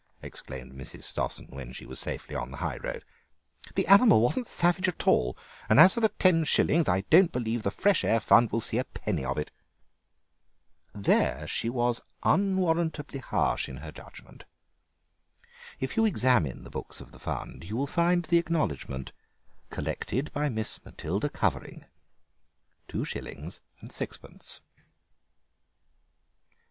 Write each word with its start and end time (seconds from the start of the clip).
exclaimed 0.23 0.73
Mrs. 0.73 1.03
Stossen 1.03 1.47
when 1.51 1.73
she 1.73 1.85
was 1.85 1.99
safely 1.99 2.33
on 2.33 2.49
the 2.49 2.57
high 2.57 2.77
road. 2.77 3.05
"The 3.75 3.85
animal 3.85 4.19
wasn't 4.19 4.47
savage 4.47 4.87
at 4.87 5.05
all, 5.05 5.37
and 5.69 5.79
as 5.79 5.93
for 5.93 5.99
the 5.99 6.09
ten 6.09 6.43
shillings, 6.43 6.89
I 6.89 7.01
don't 7.01 7.31
believe 7.31 7.61
the 7.61 7.69
Fresh 7.69 8.03
Air 8.03 8.19
Fund 8.19 8.51
will 8.51 8.61
see 8.61 8.79
a 8.79 8.83
penny 8.83 9.23
of 9.23 9.37
it!" 9.37 9.51
There 10.91 11.45
she 11.45 11.69
was 11.69 12.01
unwarrantably 12.23 13.19
harsh 13.19 13.69
in 13.69 13.77
her 13.77 13.91
judgment. 13.91 14.45
If 15.79 15.95
you 15.95 16.05
examine 16.05 16.63
the 16.63 16.71
books 16.71 16.99
of 16.99 17.11
the 17.11 17.19
fund 17.19 17.63
you 17.65 17.75
will 17.77 17.85
find 17.85 18.25
the 18.25 18.39
acknowledgment: 18.39 19.11
"Collected 19.69 20.31
by 20.33 20.49
Miss 20.49 20.83
Matilda 20.83 21.29
Cuvering, 21.29 21.85
2s. 22.89 23.59
6d." 23.83 24.61